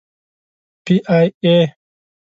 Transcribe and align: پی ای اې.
پی 0.83 0.95
ای 1.15 1.25
اې. 1.43 1.57